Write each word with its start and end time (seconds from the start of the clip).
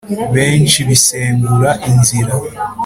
benshi 0.35 0.79
bisengura 0.87 1.71
inzira 1.89 2.33